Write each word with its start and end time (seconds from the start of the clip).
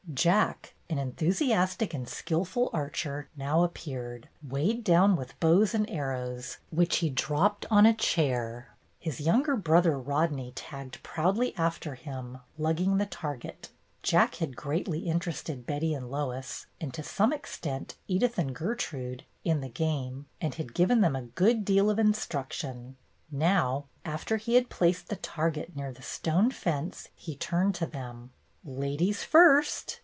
Jack, 0.13 0.75
an 0.89 0.97
enthusiastic 0.97 1.93
and 1.93 2.05
skilful 2.07 2.69
archer, 2.73 3.29
now 3.37 3.63
appeared, 3.63 4.27
weighed 4.45 4.83
down 4.83 5.15
with 5.15 5.39
bows 5.39 5.73
and 5.73 5.89
arrows, 5.89 6.57
which 6.69 6.97
he 6.97 7.09
dropped 7.09 7.65
on 7.71 7.85
a 7.85 7.93
chair. 7.93 8.75
His 8.99 9.21
young 9.21 9.41
brother 9.61 9.97
Rodney 9.97 10.51
tagged 10.53 11.01
proudly 11.01 11.55
after 11.55 11.95
him, 11.95 12.39
lugging 12.57 12.97
the 12.97 13.05
target. 13.05 13.69
Jack 14.03 14.35
had 14.35 14.57
greatly 14.57 14.99
interested 15.07 15.65
Betty 15.65 15.93
and 15.93 16.11
Lois, 16.11 16.65
and 16.81 16.93
to 16.93 17.03
some 17.03 17.31
extent 17.31 17.95
Edith 18.09 18.37
and 18.37 18.53
Gertrude, 18.53 19.23
in 19.45 19.61
the 19.61 19.69
game, 19.69 20.25
and 20.41 20.55
had 20.55 20.73
given 20.73 20.99
them 20.99 21.15
a 21.15 21.21
good 21.39 21.63
deal 21.63 21.89
of 21.89 21.97
instruction. 21.97 22.97
Now, 23.31 23.85
after 24.03 24.35
he 24.35 24.55
had 24.55 24.67
placed 24.69 25.07
the 25.07 25.15
target 25.15 25.73
near 25.73 25.93
the 25.93 26.01
stone 26.01 26.51
fence, 26.51 27.07
he 27.15 27.33
turned 27.33 27.75
to 27.75 27.85
them. 27.85 28.31
"Ladies 28.65 29.23
first!" 29.23 29.99